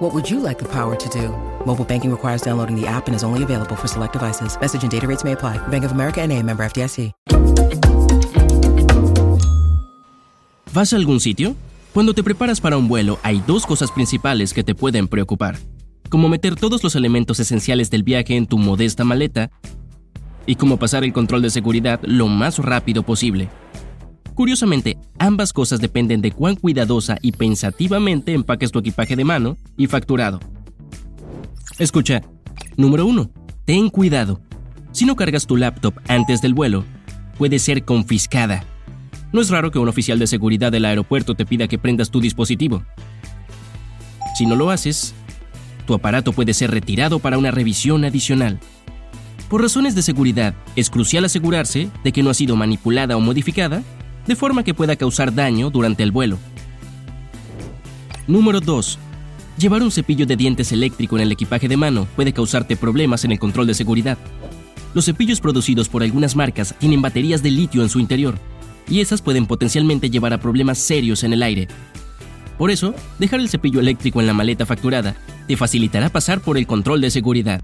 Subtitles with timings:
[0.00, 1.28] What would you like the power to do?
[1.66, 4.58] Mobile banking requires downloading the app and is only available for select devices.
[4.58, 5.58] Message and data rates may apply.
[5.68, 7.12] Bank of America NA, member FDIC.
[10.72, 11.54] ¿Vas a algún sitio?
[11.92, 15.58] Cuando te preparas para un vuelo, hay dos cosas principales que te pueden preocupar.
[16.08, 19.50] Como meter todos los elementos esenciales del viaje en tu modesta maleta
[20.46, 23.50] y cómo pasar el control de seguridad lo más rápido posible.
[24.40, 29.86] Curiosamente, ambas cosas dependen de cuán cuidadosa y pensativamente empaques tu equipaje de mano y
[29.86, 30.40] facturado.
[31.78, 32.22] Escucha,
[32.78, 33.30] número 1.
[33.66, 34.40] Ten cuidado.
[34.92, 36.86] Si no cargas tu laptop antes del vuelo,
[37.36, 38.64] puede ser confiscada.
[39.30, 42.22] No es raro que un oficial de seguridad del aeropuerto te pida que prendas tu
[42.22, 42.82] dispositivo.
[44.38, 45.12] Si no lo haces,
[45.86, 48.58] tu aparato puede ser retirado para una revisión adicional.
[49.50, 53.82] Por razones de seguridad, es crucial asegurarse de que no ha sido manipulada o modificada
[54.30, 56.38] de forma que pueda causar daño durante el vuelo.
[58.28, 58.96] Número 2.
[59.58, 63.32] Llevar un cepillo de dientes eléctrico en el equipaje de mano puede causarte problemas en
[63.32, 64.18] el control de seguridad.
[64.94, 68.38] Los cepillos producidos por algunas marcas tienen baterías de litio en su interior,
[68.88, 71.66] y esas pueden potencialmente llevar a problemas serios en el aire.
[72.56, 75.16] Por eso, dejar el cepillo eléctrico en la maleta facturada
[75.48, 77.62] te facilitará pasar por el control de seguridad.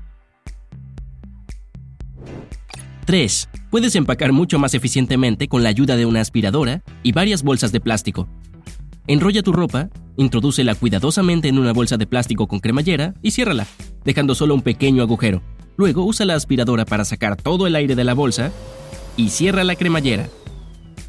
[3.05, 3.48] 3.
[3.77, 7.80] Puedes empacar mucho más eficientemente con la ayuda de una aspiradora y varias bolsas de
[7.80, 8.27] plástico.
[9.06, 13.66] Enrolla tu ropa, introdúcela cuidadosamente en una bolsa de plástico con cremallera y ciérrala,
[14.02, 15.42] dejando solo un pequeño agujero.
[15.77, 18.50] Luego usa la aspiradora para sacar todo el aire de la bolsa
[19.14, 20.27] y cierra la cremallera.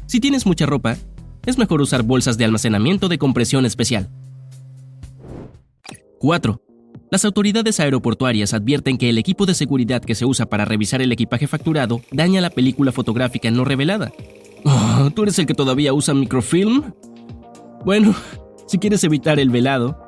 [0.04, 0.98] Si tienes mucha ropa,
[1.46, 4.10] es mejor usar bolsas de almacenamiento de compresión especial.
[6.18, 6.67] 4.
[7.10, 11.10] Las autoridades aeroportuarias advierten que el equipo de seguridad que se usa para revisar el
[11.10, 14.12] equipaje facturado daña la película fotográfica no revelada.
[14.64, 16.92] Oh, ¿Tú eres el que todavía usa microfilm?
[17.84, 18.14] Bueno,
[18.66, 19.98] si quieres evitar el velado,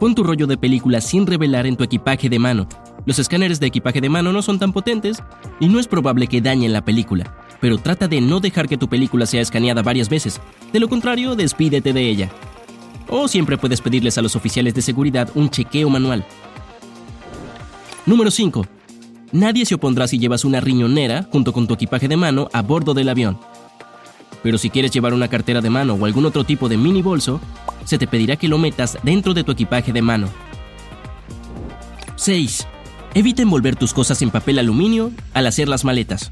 [0.00, 2.68] pon tu rollo de película sin revelar en tu equipaje de mano.
[3.06, 5.22] Los escáneres de equipaje de mano no son tan potentes
[5.60, 8.88] y no es probable que dañen la película, pero trata de no dejar que tu
[8.88, 10.40] película sea escaneada varias veces.
[10.72, 12.30] De lo contrario, despídete de ella.
[13.08, 16.24] O siempre puedes pedirles a los oficiales de seguridad un chequeo manual.
[18.06, 18.66] Número 5.
[19.32, 22.94] Nadie se opondrá si llevas una riñonera junto con tu equipaje de mano a bordo
[22.94, 23.38] del avión.
[24.42, 27.40] Pero si quieres llevar una cartera de mano o algún otro tipo de mini bolso,
[27.84, 30.28] se te pedirá que lo metas dentro de tu equipaje de mano.
[32.16, 32.66] 6.
[33.14, 36.30] Evita envolver tus cosas en papel aluminio al hacer las maletas.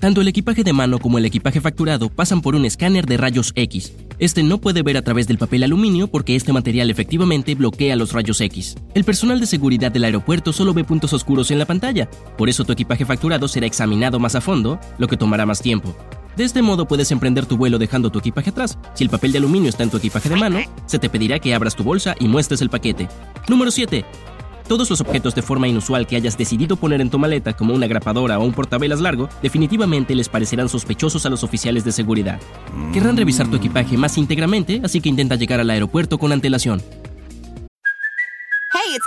[0.00, 3.52] Tanto el equipaje de mano como el equipaje facturado pasan por un escáner de rayos
[3.54, 3.92] X.
[4.18, 8.14] Este no puede ver a través del papel aluminio porque este material efectivamente bloquea los
[8.14, 8.76] rayos X.
[8.94, 12.64] El personal de seguridad del aeropuerto solo ve puntos oscuros en la pantalla, por eso
[12.64, 15.94] tu equipaje facturado será examinado más a fondo, lo que tomará más tiempo.
[16.34, 18.78] De este modo puedes emprender tu vuelo dejando tu equipaje atrás.
[18.94, 21.54] Si el papel de aluminio está en tu equipaje de mano, se te pedirá que
[21.54, 23.06] abras tu bolsa y muestres el paquete.
[23.48, 24.06] Número 7.
[24.70, 27.88] Todos los objetos de forma inusual que hayas decidido poner en tu maleta, como una
[27.88, 32.38] grapadora o un portavelas largo, definitivamente les parecerán sospechosos a los oficiales de seguridad.
[32.92, 36.80] Querrán revisar tu equipaje más íntegramente, así que intenta llegar al aeropuerto con antelación.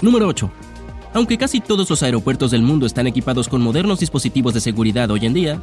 [0.00, 0.50] Número 8.
[1.14, 5.26] Aunque casi todos los aeropuertos del mundo están equipados con modernos dispositivos de seguridad hoy
[5.26, 5.60] en día,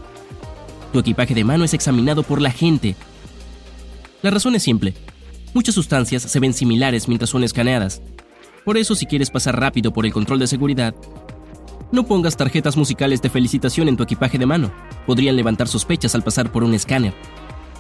[0.91, 2.96] tu equipaje de mano es examinado por la gente.
[4.22, 4.93] La razón es simple.
[5.53, 8.02] Muchas sustancias se ven similares mientras son escaneadas.
[8.66, 10.93] Por eso, si quieres pasar rápido por el control de seguridad,
[11.91, 14.73] no pongas tarjetas musicales de felicitación en tu equipaje de mano.
[15.05, 17.14] Podrían levantar sospechas al pasar por un escáner.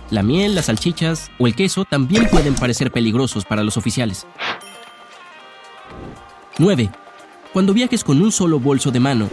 [0.09, 4.25] La miel, las salchichas o el queso también pueden parecer peligrosos para los oficiales.
[6.57, 6.89] 9.
[7.51, 9.27] Cuando viajes con un solo bolso de mano,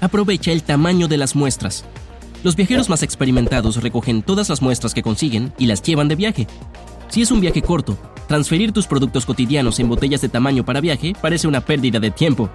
[0.00, 1.84] aprovecha el tamaño de las muestras.
[2.42, 6.46] Los viajeros más experimentados recogen todas las muestras que consiguen y las llevan de viaje.
[7.08, 11.12] Si es un viaje corto, transferir tus productos cotidianos en botellas de tamaño para viaje
[11.20, 12.48] parece una pérdida de tiempo.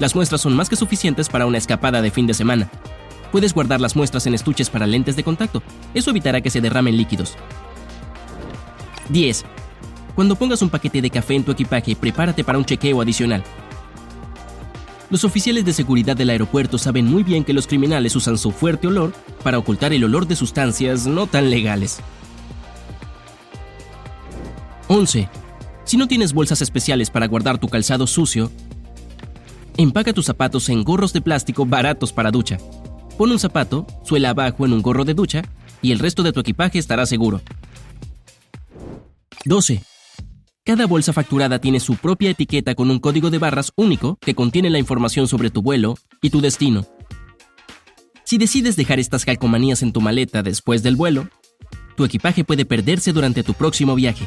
[0.00, 2.68] Las muestras son más que suficientes para una escapada de fin de semana.
[3.30, 5.62] Puedes guardar las muestras en estuches para lentes de contacto.
[5.94, 7.36] Eso evitará que se derramen líquidos.
[9.10, 9.44] 10.
[10.16, 13.44] Cuando pongas un paquete de café en tu equipaje, prepárate para un chequeo adicional.
[15.10, 18.86] Los oficiales de seguridad del aeropuerto saben muy bien que los criminales usan su fuerte
[18.86, 19.12] olor
[19.44, 21.98] para ocultar el olor de sustancias no tan legales.
[24.88, 25.28] 11.
[25.84, 28.50] Si no tienes bolsas especiales para guardar tu calzado sucio,
[29.76, 32.56] empaca tus zapatos en gorros de plástico baratos para ducha.
[33.18, 35.42] Pon un zapato, suela abajo en un gorro de ducha
[35.82, 37.42] y el resto de tu equipaje estará seguro.
[39.44, 39.84] 12.
[40.66, 44.68] Cada bolsa facturada tiene su propia etiqueta con un código de barras único que contiene
[44.68, 46.84] la información sobre tu vuelo y tu destino.
[48.24, 51.28] Si decides dejar estas calcomanías en tu maleta después del vuelo,
[51.96, 54.26] tu equipaje puede perderse durante tu próximo viaje.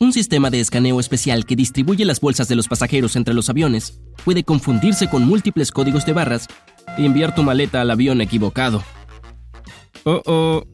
[0.00, 4.00] Un sistema de escaneo especial que distribuye las bolsas de los pasajeros entre los aviones
[4.24, 6.48] puede confundirse con múltiples códigos de barras
[6.98, 8.82] y enviar tu maleta al avión equivocado.
[10.02, 10.64] Oh, oh.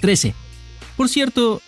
[0.00, 0.36] 13.
[0.96, 1.60] Por cierto,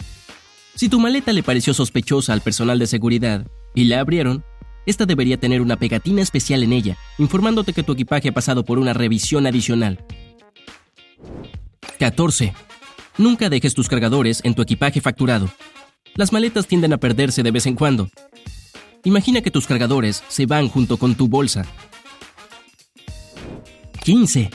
[0.74, 4.44] si tu maleta le pareció sospechosa al personal de seguridad y la abrieron,
[4.86, 8.78] esta debería tener una pegatina especial en ella, informándote que tu equipaje ha pasado por
[8.78, 10.04] una revisión adicional.
[11.98, 12.52] 14.
[13.16, 15.48] Nunca dejes tus cargadores en tu equipaje facturado.
[16.16, 18.08] Las maletas tienden a perderse de vez en cuando.
[19.04, 21.64] Imagina que tus cargadores se van junto con tu bolsa.
[24.02, 24.50] 15.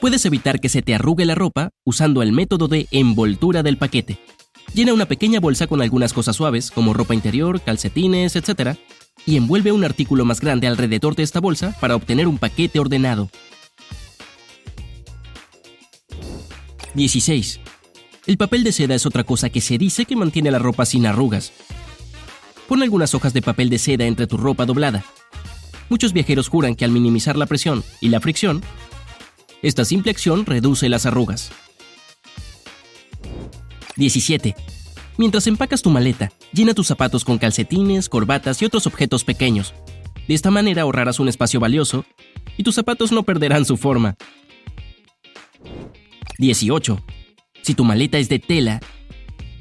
[0.00, 4.18] Puedes evitar que se te arrugue la ropa usando el método de envoltura del paquete.
[4.74, 8.76] Llena una pequeña bolsa con algunas cosas suaves, como ropa interior, calcetines, etc.,
[9.26, 13.30] y envuelve un artículo más grande alrededor de esta bolsa para obtener un paquete ordenado.
[16.94, 17.60] 16.
[18.26, 21.06] El papel de seda es otra cosa que se dice que mantiene la ropa sin
[21.06, 21.52] arrugas.
[22.68, 25.04] Pon algunas hojas de papel de seda entre tu ropa doblada.
[25.88, 28.62] Muchos viajeros juran que al minimizar la presión y la fricción,
[29.62, 31.50] esta simple acción reduce las arrugas.
[34.02, 34.56] 17.
[35.16, 39.74] Mientras empacas tu maleta, llena tus zapatos con calcetines, corbatas y otros objetos pequeños.
[40.26, 42.04] De esta manera ahorrarás un espacio valioso
[42.56, 44.16] y tus zapatos no perderán su forma.
[46.38, 47.00] 18.
[47.62, 48.80] Si tu maleta es de tela,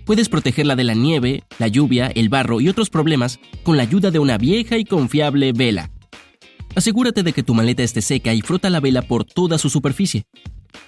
[0.05, 4.09] puedes protegerla de la nieve, la lluvia, el barro y otros problemas con la ayuda
[4.09, 5.91] de una vieja y confiable vela.
[6.73, 10.25] Asegúrate de que tu maleta esté seca y frota la vela por toda su superficie.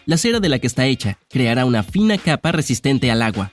[0.05, 3.51] La cera de la que está hecha creará una fina capa resistente al agua.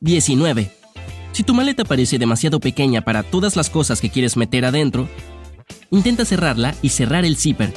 [0.00, 0.70] 19.
[1.32, 5.08] Si tu maleta parece demasiado pequeña para todas las cosas que quieres meter adentro,
[5.90, 7.72] intenta cerrarla y cerrar el zipper.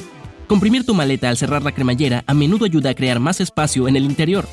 [0.46, 3.96] Comprimir tu maleta al cerrar la cremallera a menudo ayuda a crear más espacio en
[3.96, 4.48] el interior.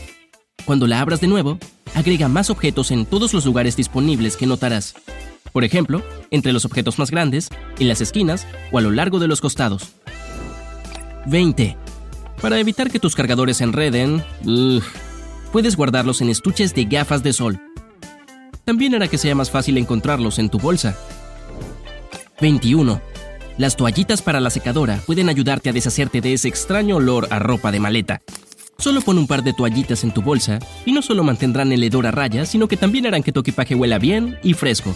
[0.66, 1.58] Cuando la abras de nuevo,
[1.96, 4.96] agrega más objetos en todos los lugares disponibles que notarás.
[5.54, 7.50] Por ejemplo, entre los objetos más grandes,
[7.80, 9.94] en las esquinas o a lo largo de los costados.
[11.28, 11.78] 20.
[12.42, 14.24] Para evitar que tus cargadores se enreden,
[15.52, 17.60] puedes guardarlos en estuches de gafas de sol.
[18.64, 20.98] También hará que sea más fácil encontrarlos en tu bolsa.
[22.42, 23.02] 21.
[23.58, 27.72] Las toallitas para la secadora pueden ayudarte a deshacerte de ese extraño olor a ropa
[27.72, 28.22] de maleta.
[28.78, 32.06] Solo pon un par de toallitas en tu bolsa y no solo mantendrán el hedor
[32.06, 34.96] a raya, sino que también harán que tu equipaje huela bien y fresco.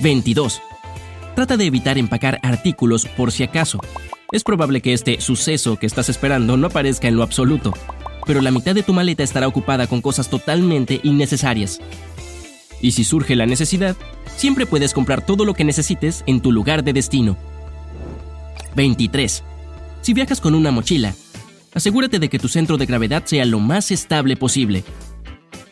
[0.00, 0.60] 22.
[1.34, 3.80] Trata de evitar empacar artículos por si acaso.
[4.32, 7.72] Es probable que este suceso que estás esperando no aparezca en lo absoluto,
[8.26, 11.80] pero la mitad de tu maleta estará ocupada con cosas totalmente innecesarias.
[12.80, 13.96] Y si surge la necesidad,
[14.36, 17.36] siempre puedes comprar todo lo que necesites en tu lugar de destino.
[18.76, 19.42] 23.
[20.02, 21.14] Si viajas con una mochila,
[21.74, 24.84] asegúrate de que tu centro de gravedad sea lo más estable posible.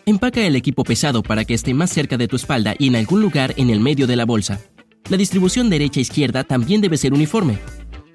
[0.09, 3.21] Empaca el equipo pesado para que esté más cerca de tu espalda y en algún
[3.21, 4.61] lugar en el medio de la bolsa.
[5.11, 7.59] La distribución derecha-izquierda también debe ser uniforme.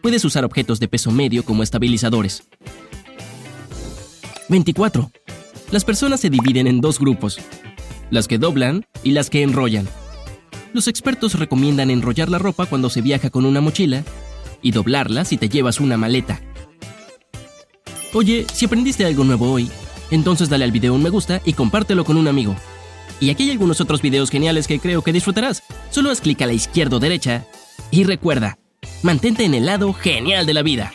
[0.02, 2.48] Puedes usar objetos de peso medio como estabilizadores.
[4.48, 5.12] 24.
[5.72, 7.42] Las personas se dividen en dos grupos,
[8.10, 9.86] las que doblan y las que enrollan.
[10.72, 14.06] Los expertos recomiendan enrollar la ropa cuando se viaja con una mochila
[14.62, 16.40] y doblarla si te llevas una maleta.
[18.14, 19.70] Oye, si aprendiste algo nuevo hoy,
[20.12, 22.56] entonces dale al video un me gusta y compártelo con un amigo.
[23.20, 25.64] Y aquí hay algunos otros videos geniales que creo que disfrutarás.
[25.90, 27.46] Solo haz clic a la izquierda o derecha
[27.92, 28.58] y recuerda,
[29.04, 30.94] Mantente en el lado genial de la vida.